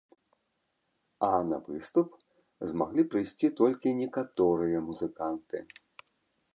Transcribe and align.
А 1.27 1.29
на 1.49 1.59
выступ 1.67 2.09
змаглі 2.71 3.07
прыйсці 3.13 3.47
толькі 3.63 3.95
некаторыя 4.01 4.77
музыканты. 4.91 5.57